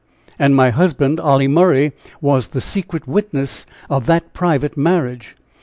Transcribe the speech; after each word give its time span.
And 0.39 0.55
my 0.55 0.71
husband, 0.71 1.19
Olly 1.19 1.47
Murray, 1.47 1.91
was 2.21 2.47
the 2.47 2.59
secret 2.59 3.07
witness 3.07 3.67
of 3.87 4.07
that 4.07 4.33
private 4.33 4.75
marriage." 4.75 5.35